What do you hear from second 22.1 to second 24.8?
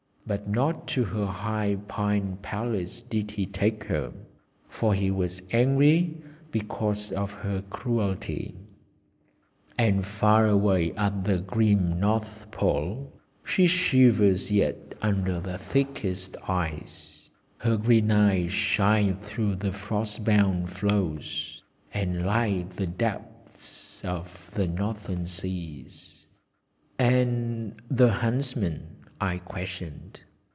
light the depths of the